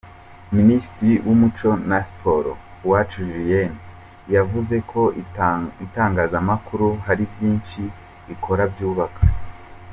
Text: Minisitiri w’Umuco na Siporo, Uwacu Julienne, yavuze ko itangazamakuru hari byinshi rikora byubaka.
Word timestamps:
Minisitiri 0.57 1.13
w’Umuco 1.25 1.69
na 1.89 1.99
Siporo, 2.07 2.51
Uwacu 2.85 3.17
Julienne, 3.29 3.79
yavuze 4.35 4.75
ko 4.91 5.01
itangazamakuru 5.85 6.87
hari 7.05 7.23
byinshi 7.31 7.81
rikora 8.27 8.63
byubaka. 8.73 9.21